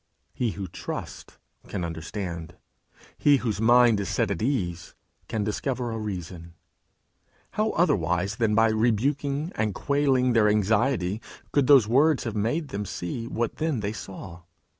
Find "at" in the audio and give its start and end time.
4.31-4.41